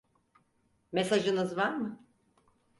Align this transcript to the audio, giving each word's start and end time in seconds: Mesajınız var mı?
Mesajınız 0.91 1.57
var 1.57 1.75
mı? 1.75 2.05